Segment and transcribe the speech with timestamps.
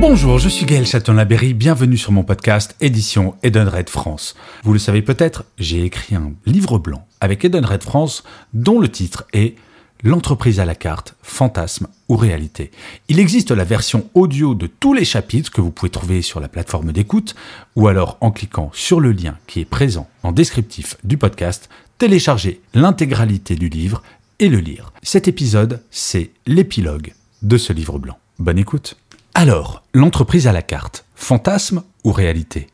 [0.00, 4.36] Bonjour, je suis Gaël Châtelain-Berry, bienvenue sur mon podcast Édition Edenred France.
[4.62, 8.22] Vous le savez peut-être, j'ai écrit un livre blanc avec Edenred France
[8.54, 9.56] dont le titre est
[10.04, 12.70] L'entreprise à la carte, fantasme ou réalité.
[13.08, 16.46] Il existe la version audio de tous les chapitres que vous pouvez trouver sur la
[16.46, 17.34] plateforme d'écoute
[17.74, 21.68] ou alors en cliquant sur le lien qui est présent en descriptif du podcast,
[21.98, 24.04] télécharger l'intégralité du livre
[24.38, 24.92] et le lire.
[25.02, 28.18] Cet épisode, c'est l'épilogue de ce livre blanc.
[28.38, 28.96] Bonne écoute.
[29.40, 32.66] Alors, l'entreprise à la carte, fantasme ou réalité?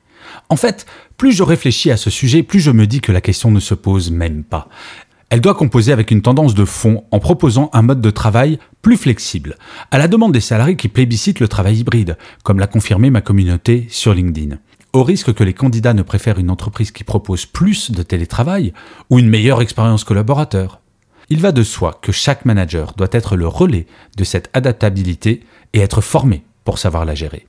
[0.49, 0.87] En fait,
[1.19, 3.75] plus je réfléchis à ce sujet, plus je me dis que la question ne se
[3.75, 4.71] pose même pas.
[5.29, 8.97] Elle doit composer avec une tendance de fond en proposant un mode de travail plus
[8.97, 9.59] flexible,
[9.91, 13.87] à la demande des salariés qui plébiscitent le travail hybride, comme l'a confirmé ma communauté
[13.91, 14.57] sur LinkedIn.
[14.95, 18.73] Au risque que les candidats ne préfèrent une entreprise qui propose plus de télétravail
[19.11, 20.81] ou une meilleure expérience collaborateur.
[21.29, 25.43] Il va de soi que chaque manager doit être le relais de cette adaptabilité
[25.75, 27.47] et être formé pour savoir la gérer.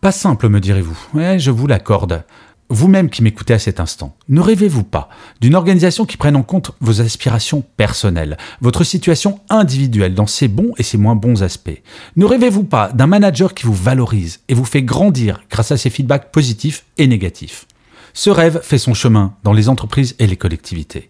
[0.00, 0.98] Pas simple, me direz-vous.
[1.14, 2.24] Ouais, je vous l'accorde.
[2.70, 5.08] Vous-même qui m'écoutez à cet instant, ne rêvez-vous pas
[5.40, 10.72] d'une organisation qui prenne en compte vos aspirations personnelles, votre situation individuelle dans ses bons
[10.76, 11.82] et ses moins bons aspects?
[12.16, 15.88] Ne rêvez-vous pas d'un manager qui vous valorise et vous fait grandir grâce à ses
[15.88, 17.66] feedbacks positifs et négatifs?
[18.12, 21.08] Ce rêve fait son chemin dans les entreprises et les collectivités.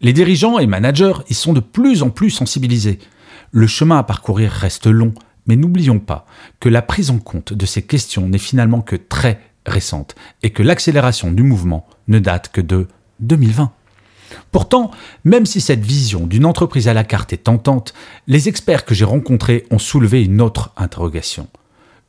[0.00, 3.00] Les dirigeants et managers y sont de plus en plus sensibilisés.
[3.50, 5.12] Le chemin à parcourir reste long,
[5.46, 6.26] mais n'oublions pas
[6.60, 10.62] que la prise en compte de ces questions n'est finalement que très récente et que
[10.62, 12.88] l'accélération du mouvement ne date que de
[13.20, 13.72] 2020.
[14.52, 14.90] Pourtant,
[15.24, 17.94] même si cette vision d'une entreprise à la carte est tentante,
[18.26, 21.48] les experts que j'ai rencontrés ont soulevé une autre interrogation.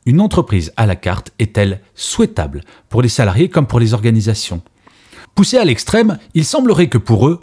[0.06, 4.62] Une entreprise à la carte est-elle souhaitable pour les salariés comme pour les organisations?
[5.34, 7.40] Poussé à l'extrême, il semblerait que pour eux,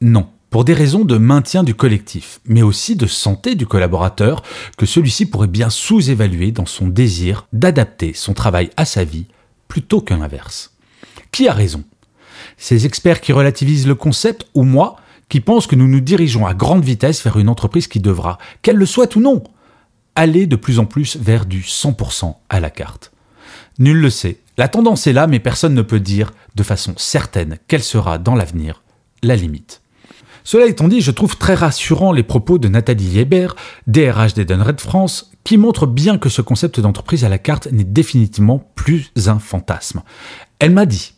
[0.00, 4.42] non, pour des raisons de maintien du collectif, mais aussi de santé du collaborateur,
[4.76, 9.26] que celui-ci pourrait bien sous-évaluer dans son désir d'adapter son travail à sa vie
[9.68, 10.74] plutôt qu'un inverse.
[11.30, 11.84] Qui a raison?
[12.56, 14.96] Ces experts qui relativisent le concept ou moi
[15.28, 18.76] qui pensent que nous nous dirigeons à grande vitesse vers une entreprise qui devra, qu'elle
[18.76, 19.44] le souhaite ou non,
[20.16, 23.12] aller de plus en plus vers du 100% à la carte.
[23.78, 24.40] Nul le sait.
[24.58, 28.34] La tendance est là, mais personne ne peut dire de façon certaine quelle sera dans
[28.34, 28.82] l'avenir
[29.22, 29.80] la limite.
[30.44, 33.56] Cela étant dit, je trouve très rassurant les propos de Nathalie Hébert,
[33.86, 38.70] DRH d'Edenred France, qui montrent bien que ce concept d'entreprise à la carte n'est définitivement
[38.74, 40.02] plus un fantasme.
[40.58, 41.14] Elle m'a dit,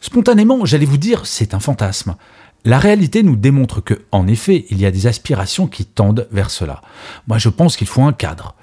[0.00, 2.16] spontanément, j'allais vous dire, c'est un fantasme.
[2.64, 6.50] La réalité nous démontre que, en effet, il y a des aspirations qui tendent vers
[6.50, 6.82] cela.
[7.28, 8.55] Moi, je pense qu'il faut un cadre.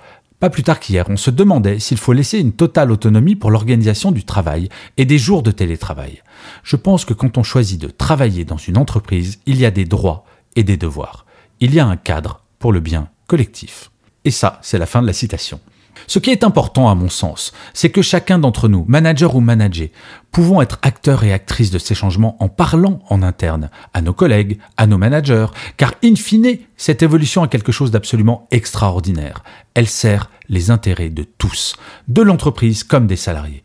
[0.43, 4.11] Pas plus tard qu'hier, on se demandait s'il faut laisser une totale autonomie pour l'organisation
[4.11, 4.67] du travail
[4.97, 6.21] et des jours de télétravail.
[6.63, 9.85] Je pense que quand on choisit de travailler dans une entreprise, il y a des
[9.85, 10.25] droits
[10.57, 11.25] et des devoirs.
[11.61, 13.89] Il y a un cadre pour le bien collectif.
[14.25, 15.61] Et ça, c'est la fin de la citation.
[16.07, 19.89] Ce qui est important à mon sens, c'est que chacun d'entre nous, manager ou manager,
[20.31, 24.59] pouvons être acteurs et actrices de ces changements en parlant en interne, à nos collègues,
[24.77, 29.43] à nos managers, car in fine, cette évolution a quelque chose d'absolument extraordinaire.
[29.73, 31.75] Elle sert les intérêts de tous,
[32.07, 33.63] de l'entreprise comme des salariés.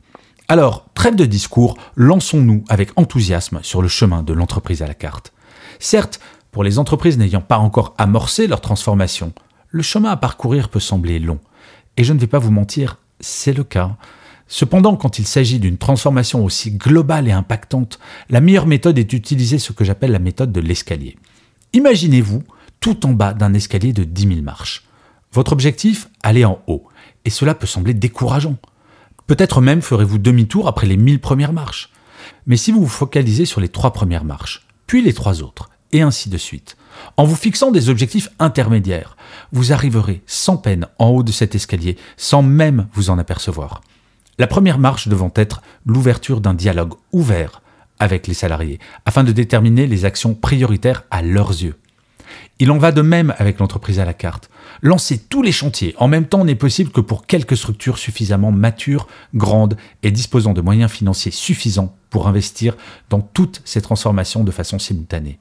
[0.48, 5.32] Alors, trêve de discours, lançons-nous avec enthousiasme sur le chemin de l'entreprise à la carte.
[5.78, 9.32] Certes, pour les entreprises n'ayant pas encore amorcé leur transformation,
[9.68, 11.38] le chemin à parcourir peut sembler long.
[11.98, 13.96] Et je ne vais pas vous mentir, c'est le cas.
[14.46, 17.98] Cependant, quand il s'agit d'une transformation aussi globale et impactante,
[18.30, 21.18] la meilleure méthode est d'utiliser ce que j'appelle la méthode de l'escalier.
[21.74, 22.44] Imaginez-vous
[22.80, 24.84] tout en bas d'un escalier de 10 000 marches.
[25.32, 26.84] Votre objectif, aller en haut.
[27.24, 28.56] Et cela peut sembler décourageant.
[29.26, 31.90] Peut-être même ferez-vous demi-tour après les 1000 premières marches.
[32.46, 36.00] Mais si vous vous focalisez sur les trois premières marches, puis les trois autres, et
[36.00, 36.76] ainsi de suite,
[37.16, 39.16] en vous fixant des objectifs intermédiaires,
[39.52, 43.82] vous arriverez sans peine en haut de cet escalier, sans même vous en apercevoir.
[44.38, 47.60] La première marche devant être l'ouverture d'un dialogue ouvert
[47.98, 51.74] avec les salariés, afin de déterminer les actions prioritaires à leurs yeux.
[52.60, 54.50] Il en va de même avec l'entreprise à la carte.
[54.82, 59.08] Lancer tous les chantiers en même temps n'est possible que pour quelques structures suffisamment matures,
[59.34, 62.76] grandes et disposant de moyens financiers suffisants pour investir
[63.10, 65.38] dans toutes ces transformations de façon simultanée.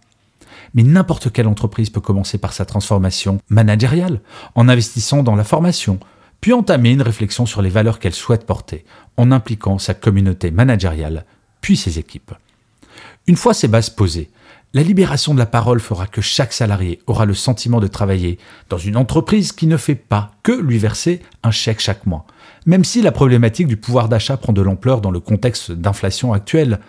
[0.73, 4.21] Mais n'importe quelle entreprise peut commencer par sa transformation managériale,
[4.55, 5.99] en investissant dans la formation,
[6.41, 8.85] puis entamer une réflexion sur les valeurs qu'elle souhaite porter,
[9.17, 11.25] en impliquant sa communauté managériale,
[11.61, 12.33] puis ses équipes.
[13.27, 14.29] Une fois ces bases posées,
[14.73, 18.37] la libération de la parole fera que chaque salarié aura le sentiment de travailler
[18.69, 22.25] dans une entreprise qui ne fait pas que lui verser un chèque chaque mois,
[22.65, 26.79] même si la problématique du pouvoir d'achat prend de l'ampleur dans le contexte d'inflation actuel,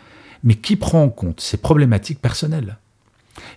[0.42, 2.78] mais qui prend en compte ces problématiques personnelles?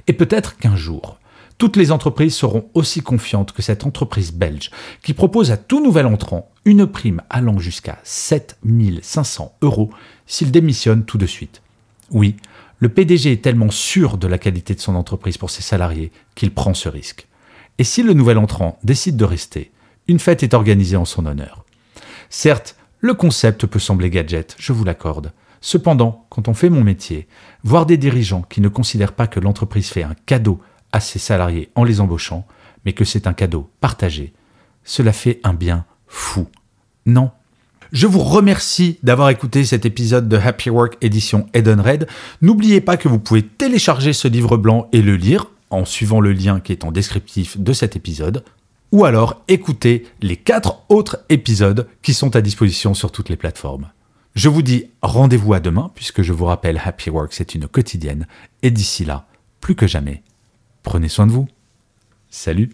[0.08, 1.18] Et peut-être qu'un jour,
[1.58, 4.72] toutes les entreprises seront aussi confiantes que cette entreprise belge
[5.04, 9.92] qui propose à tout nouvel entrant une prime allant jusqu'à 7500 euros
[10.26, 11.62] s'il démissionne tout de suite.
[12.10, 12.36] Oui,
[12.80, 16.52] le PDG est tellement sûr de la qualité de son entreprise pour ses salariés qu'il
[16.52, 17.28] prend ce risque.
[17.78, 19.72] Et si le nouvel entrant décide de rester,
[20.08, 21.64] une fête est organisée en son honneur.
[22.32, 25.32] Certes, le concept peut sembler gadget, je vous l'accorde.
[25.62, 27.28] Cependant, quand on fait mon métier,
[27.64, 30.60] voir des dirigeants qui ne considèrent pas que l'entreprise fait un cadeau
[30.92, 32.46] à ses salariés en les embauchant,
[32.84, 34.34] mais que c'est un cadeau partagé,
[34.84, 36.48] cela fait un bien fou.
[37.06, 37.32] Non,
[37.92, 42.08] je vous remercie d'avoir écouté cet épisode de Happy Work édition Red.
[42.42, 46.34] N'oubliez pas que vous pouvez télécharger ce livre blanc et le lire en suivant le
[46.34, 48.44] lien qui est en descriptif de cet épisode,
[48.92, 53.90] ou alors écouter les quatre autres épisodes qui sont à disposition sur toutes les plateformes.
[54.34, 58.28] Je vous dis rendez-vous à demain, puisque je vous rappelle, Happy Work, c'est une quotidienne,
[58.62, 59.28] et d'ici là,
[59.60, 60.24] plus que jamais,
[60.84, 61.48] prenez soin de vous.
[62.30, 62.70] Salut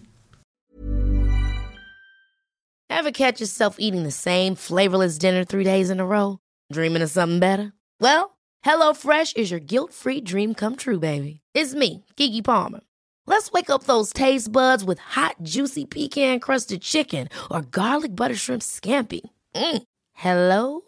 [2.88, 6.38] Ever catch yourself eating the same flavorless dinner three days in a row?
[6.72, 7.72] Dreaming of something better?
[8.00, 11.40] Well, HelloFresh is your guilt-free dream come true, baby.
[11.54, 12.80] It's me, Kiki Palmer.
[13.26, 18.62] Let's wake up those taste buds with hot, juicy pecan-crusted chicken or garlic butter shrimp
[18.62, 19.20] scampi.
[19.54, 19.82] Mm.
[20.14, 20.87] Hello?